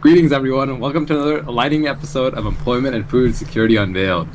Greetings, 0.00 0.32
everyone, 0.32 0.70
and 0.70 0.80
welcome 0.80 1.04
to 1.06 1.14
another 1.14 1.42
lighting 1.42 1.86
episode 1.86 2.34
of 2.34 2.46
Employment 2.46 2.94
and 2.94 3.08
Food 3.08 3.34
Security 3.34 3.76
Unveiled. 3.76 4.28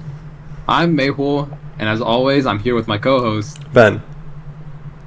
I'm 0.67 0.95
Mehul, 0.95 1.57
and 1.79 1.89
as 1.89 2.01
always, 2.01 2.45
I'm 2.45 2.59
here 2.59 2.75
with 2.75 2.87
my 2.87 2.97
co-host 2.99 3.59
Ben. 3.73 4.01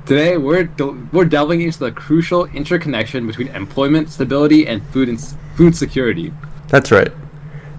Today, 0.06 0.36
we're 0.36 0.64
del- 0.64 0.98
we're 1.12 1.26
delving 1.26 1.60
into 1.60 1.78
the 1.78 1.92
crucial 1.92 2.46
interconnection 2.46 3.26
between 3.26 3.48
employment 3.48 4.10
stability 4.10 4.66
and 4.66 4.82
food 4.88 5.08
and 5.08 5.18
s- 5.18 5.36
food 5.54 5.76
security. 5.76 6.32
That's 6.68 6.90
right. 6.90 7.12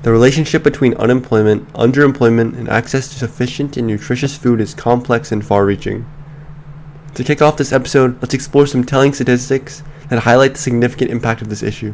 The 0.04 0.11
relationship 0.11 0.64
between 0.64 0.93
unemployment, 0.93 1.71
underemployment, 1.73 2.57
and 2.57 2.70
access 2.70 3.09
to 3.09 3.16
sufficient 3.20 3.75
and 3.75 3.88
nutritious 3.88 4.38
food 4.38 4.61
is 4.61 4.73
complex 4.73 5.34
and 5.34 5.46
far 5.46 5.66
reaching. 5.66 6.05
To 7.16 7.23
kick 7.26 7.41
off 7.41 7.57
this 7.57 7.73
episode, 7.73 8.21
let's 8.21 8.34
explore 8.34 8.68
some 8.68 8.85
telling 8.85 9.12
statistics 9.13 9.84
that 10.09 10.20
highlight 10.20 10.54
the 10.54 10.59
significant 10.59 11.12
impact 11.12 11.41
of 11.41 11.49
this 11.49 11.62
issue. 11.62 11.93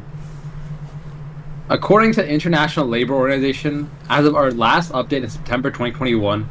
According 1.68 2.14
to 2.14 2.22
the 2.22 2.30
International 2.30 2.86
Labor 2.86 3.16
Organization, 3.16 3.90
as 4.08 4.26
of 4.26 4.36
our 4.36 4.52
last 4.52 4.92
update 4.92 5.24
in 5.24 5.30
September 5.32 5.72
2021, 5.72 6.48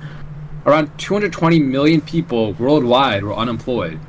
around 0.67 0.99
220 0.99 1.61
million 1.61 2.01
people 2.01 2.55
worldwide 2.55 3.23
were 3.23 3.35
unemployed. 3.35 4.01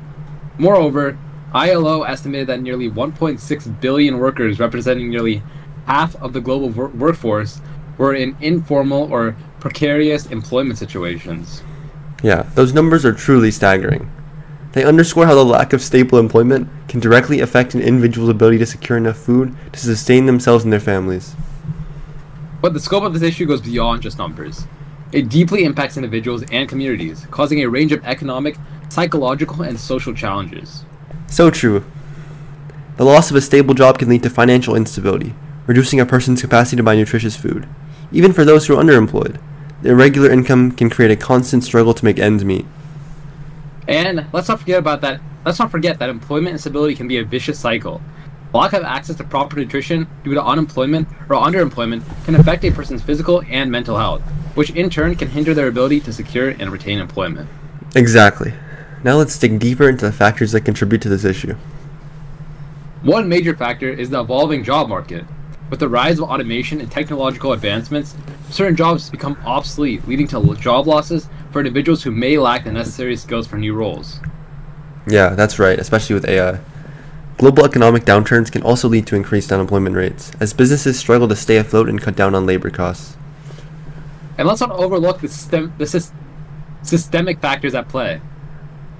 Moreover, 0.58 1.16
ILO 1.54 2.02
estimated 2.02 2.48
that 2.48 2.60
nearly 2.60 2.90
1.6 2.90 3.80
billion 3.80 4.18
workers, 4.18 4.58
representing 4.58 5.08
nearly 5.08 5.42
half 5.86 6.16
of 6.16 6.32
the 6.32 6.40
global 6.40 6.70
wor- 6.70 6.88
workforce, 6.88 7.60
were 7.98 8.14
in 8.14 8.36
informal 8.40 9.04
or 9.12 9.36
precarious 9.60 10.26
employment 10.26 10.76
situations. 10.76 11.62
Yeah, 12.24 12.42
those 12.54 12.72
numbers 12.72 13.04
are 13.04 13.12
truly 13.12 13.52
staggering. 13.52 14.10
They 14.72 14.84
underscore 14.84 15.26
how 15.26 15.34
the 15.34 15.44
lack 15.44 15.72
of 15.72 15.82
stable 15.82 16.18
employment 16.18 16.68
can 16.88 17.00
directly 17.00 17.40
affect 17.40 17.74
an 17.74 17.80
individual's 17.80 18.28
ability 18.28 18.58
to 18.58 18.66
secure 18.66 18.98
enough 18.98 19.16
food 19.16 19.54
to 19.72 19.80
sustain 19.80 20.26
themselves 20.26 20.64
and 20.64 20.72
their 20.72 20.80
families. 20.80 21.34
But 22.60 22.74
the 22.74 22.80
scope 22.80 23.04
of 23.04 23.12
this 23.12 23.22
issue 23.22 23.46
goes 23.46 23.60
beyond 23.60 24.02
just 24.02 24.18
numbers. 24.18 24.66
It 25.12 25.28
deeply 25.28 25.64
impacts 25.64 25.96
individuals 25.96 26.44
and 26.50 26.68
communities, 26.68 27.26
causing 27.30 27.60
a 27.62 27.68
range 27.68 27.92
of 27.92 28.04
economic, 28.04 28.56
psychological, 28.88 29.62
and 29.62 29.78
social 29.78 30.12
challenges. 30.12 30.84
So 31.28 31.50
true. 31.50 31.84
The 32.96 33.04
loss 33.04 33.30
of 33.30 33.36
a 33.36 33.40
stable 33.40 33.74
job 33.74 33.98
can 33.98 34.08
lead 34.08 34.22
to 34.24 34.30
financial 34.30 34.74
instability, 34.74 35.34
reducing 35.66 36.00
a 36.00 36.06
person's 36.06 36.42
capacity 36.42 36.76
to 36.76 36.82
buy 36.82 36.96
nutritious 36.96 37.36
food. 37.36 37.68
Even 38.10 38.32
for 38.32 38.44
those 38.44 38.66
who 38.66 38.76
are 38.76 38.82
underemployed, 38.82 39.38
the 39.82 39.90
irregular 39.90 40.30
income 40.30 40.72
can 40.72 40.90
create 40.90 41.10
a 41.10 41.16
constant 41.16 41.62
struggle 41.62 41.94
to 41.94 42.04
make 42.04 42.18
ends 42.18 42.44
meet. 42.44 42.66
And 43.88 44.26
let's 44.32 44.48
not 44.48 44.60
forget 44.60 44.78
about 44.78 45.00
that. 45.02 45.20
Let's 45.44 45.58
not 45.58 45.70
forget 45.70 45.98
that 45.98 46.08
employment 46.08 46.52
instability 46.52 46.94
can 46.94 47.06
be 47.06 47.18
a 47.18 47.24
vicious 47.24 47.58
cycle. 47.58 48.00
Lack 48.52 48.72
of 48.72 48.84
access 48.84 49.16
to 49.16 49.24
proper 49.24 49.56
nutrition 49.56 50.08
due 50.24 50.34
to 50.34 50.42
unemployment 50.42 51.08
or 51.28 51.36
underemployment 51.36 52.02
can 52.24 52.34
affect 52.34 52.64
a 52.64 52.70
person's 52.70 53.02
physical 53.02 53.42
and 53.48 53.70
mental 53.70 53.96
health, 53.96 54.22
which 54.54 54.70
in 54.70 54.90
turn 54.90 55.14
can 55.14 55.28
hinder 55.28 55.54
their 55.54 55.68
ability 55.68 56.00
to 56.00 56.12
secure 56.12 56.50
and 56.50 56.70
retain 56.70 56.98
employment. 56.98 57.48
Exactly. 57.94 58.52
Now 59.04 59.16
let's 59.16 59.38
dig 59.38 59.58
deeper 59.58 59.88
into 59.88 60.04
the 60.04 60.12
factors 60.12 60.52
that 60.52 60.62
contribute 60.62 61.02
to 61.02 61.08
this 61.08 61.24
issue. 61.24 61.54
One 63.02 63.28
major 63.28 63.54
factor 63.54 63.88
is 63.88 64.10
the 64.10 64.20
evolving 64.20 64.64
job 64.64 64.88
market. 64.88 65.24
With 65.70 65.80
the 65.80 65.88
rise 65.88 66.18
of 66.18 66.28
automation 66.28 66.80
and 66.80 66.90
technological 66.90 67.52
advancements, 67.52 68.16
certain 68.50 68.74
jobs 68.74 69.10
become 69.10 69.36
obsolete, 69.44 70.06
leading 70.08 70.26
to 70.28 70.56
job 70.56 70.86
losses 70.86 71.28
for 71.56 71.60
individuals 71.60 72.02
who 72.02 72.10
may 72.10 72.36
lack 72.36 72.64
the 72.64 72.70
necessary 72.70 73.16
skills 73.16 73.46
for 73.46 73.56
new 73.56 73.72
roles. 73.72 74.20
Yeah, 75.06 75.30
that's 75.30 75.58
right, 75.58 75.78
especially 75.78 76.12
with 76.12 76.28
AI. 76.28 76.60
Global 77.38 77.64
economic 77.64 78.04
downturns 78.04 78.52
can 78.52 78.60
also 78.60 78.90
lead 78.90 79.06
to 79.06 79.16
increased 79.16 79.50
unemployment 79.50 79.96
rates, 79.96 80.32
as 80.38 80.52
businesses 80.52 80.98
struggle 80.98 81.26
to 81.28 81.34
stay 81.34 81.56
afloat 81.56 81.88
and 81.88 81.98
cut 81.98 82.14
down 82.14 82.34
on 82.34 82.44
labor 82.44 82.68
costs. 82.68 83.16
And 84.36 84.46
let's 84.46 84.60
not 84.60 84.70
overlook 84.72 85.22
the, 85.22 85.28
system, 85.28 85.72
the 85.78 85.86
sys- 85.86 86.12
systemic 86.82 87.40
factors 87.40 87.74
at 87.74 87.88
play. 87.88 88.20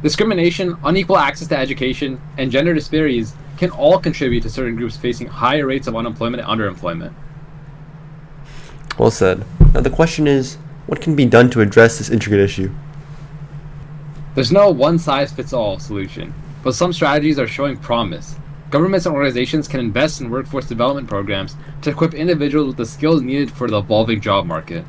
Discrimination, 0.02 0.78
unequal 0.82 1.18
access 1.18 1.48
to 1.48 1.58
education, 1.58 2.18
and 2.38 2.50
gender 2.50 2.72
disparities 2.72 3.34
can 3.58 3.68
all 3.68 3.98
contribute 3.98 4.44
to 4.44 4.48
certain 4.48 4.76
groups 4.76 4.96
facing 4.96 5.26
higher 5.26 5.66
rates 5.66 5.86
of 5.88 5.94
unemployment 5.94 6.42
and 6.42 6.58
underemployment. 6.58 7.12
Well 8.98 9.10
said. 9.10 9.44
Now 9.74 9.82
the 9.82 9.90
question 9.90 10.26
is, 10.26 10.56
what 10.86 11.00
can 11.00 11.16
be 11.16 11.26
done 11.26 11.50
to 11.50 11.60
address 11.60 11.98
this 11.98 12.10
intricate 12.10 12.40
issue? 12.40 12.72
There's 14.34 14.52
no 14.52 14.70
one 14.70 14.98
size 14.98 15.32
fits 15.32 15.52
all 15.52 15.78
solution, 15.78 16.34
but 16.62 16.74
some 16.74 16.92
strategies 16.92 17.38
are 17.38 17.48
showing 17.48 17.76
promise. 17.76 18.36
Governments 18.70 19.06
and 19.06 19.14
organizations 19.14 19.68
can 19.68 19.80
invest 19.80 20.20
in 20.20 20.30
workforce 20.30 20.66
development 20.66 21.08
programs 21.08 21.56
to 21.82 21.90
equip 21.90 22.14
individuals 22.14 22.68
with 22.68 22.76
the 22.76 22.86
skills 22.86 23.22
needed 23.22 23.50
for 23.50 23.68
the 23.68 23.78
evolving 23.78 24.20
job 24.20 24.46
market. 24.46 24.84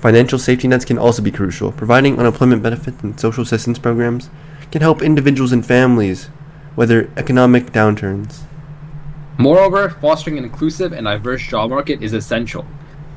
Financial 0.00 0.38
safety 0.38 0.68
nets 0.68 0.84
can 0.84 0.98
also 0.98 1.20
be 1.22 1.30
crucial. 1.30 1.72
Providing 1.72 2.18
unemployment 2.18 2.62
benefits 2.62 3.02
and 3.02 3.18
social 3.18 3.42
assistance 3.42 3.78
programs 3.78 4.30
can 4.70 4.80
help 4.82 5.02
individuals 5.02 5.52
and 5.52 5.64
families 5.64 6.30
weather 6.76 7.10
economic 7.16 7.72
downturns. 7.72 8.40
Moreover, 9.36 9.90
fostering 9.90 10.38
an 10.38 10.44
inclusive 10.44 10.92
and 10.92 11.06
diverse 11.06 11.42
job 11.42 11.70
market 11.70 12.02
is 12.02 12.12
essential. 12.12 12.66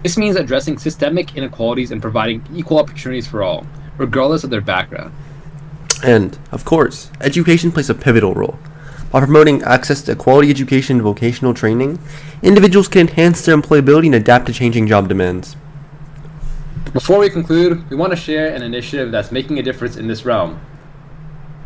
This 0.03 0.17
means 0.17 0.35
addressing 0.35 0.77
systemic 0.77 1.37
inequalities 1.37 1.91
and 1.91 2.01
providing 2.01 2.45
equal 2.53 2.77
opportunities 2.77 3.25
for 3.25 3.41
all, 3.41 3.65
regardless 3.97 4.43
of 4.43 4.49
their 4.49 4.61
background. 4.61 5.13
And, 6.03 6.37
of 6.51 6.65
course, 6.65 7.09
education 7.21 7.71
plays 7.71 7.89
a 7.89 7.93
pivotal 7.93 8.33
role. 8.33 8.59
By 9.11 9.21
promoting 9.21 9.63
access 9.63 10.01
to 10.03 10.15
quality 10.15 10.49
education 10.49 10.97
and 10.97 11.03
vocational 11.03 11.53
training, 11.53 11.99
individuals 12.41 12.89
can 12.89 13.07
enhance 13.07 13.45
their 13.45 13.55
employability 13.55 14.07
and 14.07 14.15
adapt 14.15 14.47
to 14.47 14.53
changing 14.53 14.87
job 14.87 15.07
demands. 15.07 15.55
Before 16.91 17.19
we 17.19 17.29
conclude, 17.29 17.89
we 17.89 17.95
want 17.95 18.11
to 18.11 18.17
share 18.17 18.53
an 18.53 18.61
initiative 18.61 19.11
that's 19.11 19.31
making 19.31 19.57
a 19.57 19.63
difference 19.63 19.95
in 19.95 20.07
this 20.07 20.25
realm. 20.25 20.59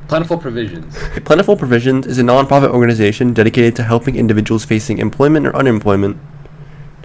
Plentiful 0.07 0.37
Provisions. 0.37 0.95
Plentiful 1.25 1.57
Provisions 1.57 2.05
is 2.05 2.19
a 2.19 2.23
nonprofit 2.23 2.69
organization 2.69 3.33
dedicated 3.33 3.75
to 3.77 3.83
helping 3.83 4.15
individuals 4.15 4.63
facing 4.63 4.99
employment 4.99 5.47
or 5.47 5.55
unemployment 5.55 6.17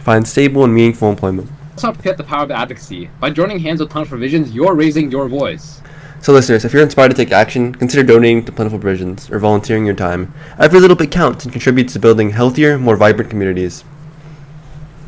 find 0.03 0.27
stable 0.27 0.65
and 0.65 0.75
meaningful 0.75 1.09
employment. 1.09 1.49
Let's 1.71 1.85
not 1.85 1.97
forget 1.97 2.17
the 2.17 2.25
power 2.25 2.43
of 2.43 2.51
advocacy. 2.51 3.09
By 3.21 3.31
joining 3.31 3.61
hands 3.61 3.81
with 3.81 3.91
Plentiful 3.91 4.19
Provisions, 4.19 4.53
you're 4.53 4.75
raising 4.75 5.11
your 5.11 5.29
voice. 5.29 5.81
So, 6.21 6.33
listeners, 6.33 6.65
if 6.65 6.73
you're 6.73 6.83
inspired 6.83 7.11
to 7.11 7.17
take 7.17 7.33
action, 7.33 7.75
consider 7.75 8.03
donating 8.03 8.45
to 8.45 8.53
Plentiful 8.53 8.79
Provisions 8.79 9.31
or 9.31 9.39
volunteering 9.39 9.87
your 9.87 9.95
time. 9.95 10.35
Every 10.59 10.81
little 10.81 10.97
bit 10.97 11.11
counts 11.11 11.45
and 11.45 11.53
contributes 11.53 11.93
to 11.95 11.99
building 11.99 12.31
healthier, 12.31 12.79
more 12.79 12.97
vibrant 12.97 13.31
communities. 13.31 13.85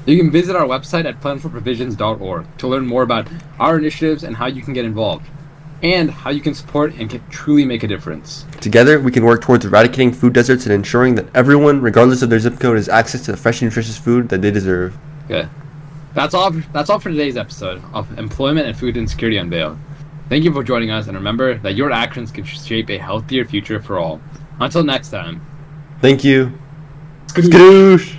You 0.06 0.16
can 0.16 0.30
visit 0.30 0.54
our 0.54 0.66
website 0.66 1.06
at 1.06 1.20
plentifulprovisions.org 1.20 2.58
to 2.58 2.68
learn 2.68 2.86
more 2.86 3.02
about 3.02 3.28
our 3.58 3.78
initiatives 3.78 4.22
and 4.22 4.36
how 4.36 4.46
you 4.46 4.62
can 4.62 4.74
get 4.74 4.84
involved, 4.84 5.26
and 5.84 6.10
how 6.10 6.30
you 6.30 6.40
can 6.40 6.54
support 6.54 6.94
and 6.94 7.10
can 7.10 7.22
truly 7.28 7.64
make 7.66 7.82
a 7.82 7.86
difference. 7.86 8.46
Together, 8.62 8.98
we 8.98 9.12
can 9.12 9.22
work 9.22 9.42
towards 9.42 9.66
eradicating 9.66 10.12
food 10.12 10.32
deserts 10.32 10.64
and 10.64 10.72
ensuring 10.72 11.14
that 11.14 11.26
everyone, 11.36 11.82
regardless 11.82 12.22
of 12.22 12.30
their 12.30 12.40
zip 12.40 12.58
code, 12.58 12.76
has 12.76 12.88
access 12.88 13.20
to 13.26 13.32
the 13.32 13.36
fresh 13.36 13.60
and 13.60 13.70
nutritious 13.70 13.98
food 13.98 14.30
that 14.30 14.40
they 14.40 14.50
deserve. 14.50 14.96
Okay. 15.26 15.46
That's 16.14 16.32
all 16.32 16.52
that's 16.72 16.88
all 16.90 16.98
for 17.00 17.10
today's 17.10 17.36
episode 17.36 17.82
of 17.92 18.18
Employment 18.18 18.66
and 18.66 18.76
Food 18.76 18.96
Insecurity 18.96 19.36
Unveiled. 19.36 19.76
Thank 20.30 20.44
you 20.44 20.52
for 20.52 20.64
joining 20.64 20.90
us 20.90 21.06
and 21.06 21.16
remember 21.16 21.58
that 21.58 21.74
your 21.74 21.92
actions 21.92 22.30
can 22.30 22.44
shape 22.44 22.88
a 22.88 22.96
healthier 22.96 23.44
future 23.44 23.80
for 23.80 23.98
all. 23.98 24.22
Until 24.60 24.84
next 24.84 25.10
time. 25.10 25.44
Thank 26.00 26.24
you. 26.24 26.58
Skadoosh. 27.26 27.50
Skadoosh! 27.50 28.13